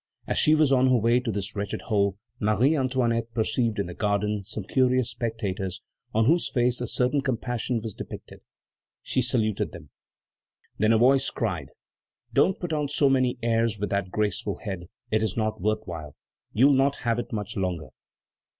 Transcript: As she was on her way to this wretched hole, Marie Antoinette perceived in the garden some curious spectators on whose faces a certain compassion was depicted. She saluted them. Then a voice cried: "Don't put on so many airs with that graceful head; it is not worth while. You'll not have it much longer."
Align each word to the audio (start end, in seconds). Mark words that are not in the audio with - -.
As 0.25 0.39
she 0.39 0.55
was 0.55 0.71
on 0.71 0.87
her 0.87 0.97
way 0.97 1.19
to 1.19 1.31
this 1.31 1.55
wretched 1.55 1.83
hole, 1.83 2.17
Marie 2.39 2.75
Antoinette 2.75 3.31
perceived 3.35 3.77
in 3.77 3.85
the 3.85 3.93
garden 3.93 4.43
some 4.43 4.63
curious 4.63 5.11
spectators 5.11 5.79
on 6.11 6.25
whose 6.25 6.49
faces 6.49 6.81
a 6.81 6.87
certain 6.87 7.21
compassion 7.21 7.81
was 7.83 7.93
depicted. 7.93 8.39
She 9.03 9.21
saluted 9.21 9.73
them. 9.73 9.91
Then 10.79 10.91
a 10.91 10.97
voice 10.97 11.29
cried: 11.29 11.69
"Don't 12.33 12.59
put 12.59 12.73
on 12.73 12.89
so 12.89 13.09
many 13.11 13.37
airs 13.43 13.77
with 13.77 13.91
that 13.91 14.09
graceful 14.09 14.55
head; 14.63 14.89
it 15.11 15.21
is 15.21 15.37
not 15.37 15.61
worth 15.61 15.83
while. 15.85 16.15
You'll 16.51 16.73
not 16.73 16.95
have 17.05 17.19
it 17.19 17.31
much 17.31 17.55
longer." 17.55 17.89